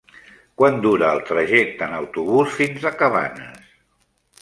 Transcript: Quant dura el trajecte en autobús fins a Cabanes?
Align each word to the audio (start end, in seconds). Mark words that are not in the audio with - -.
Quant 0.61 0.77
dura 0.85 1.11
el 1.17 1.21
trajecte 1.27 1.87
en 1.91 1.95
autobús 1.99 2.59
fins 2.63 2.91
a 2.93 2.97
Cabanes? 3.05 3.73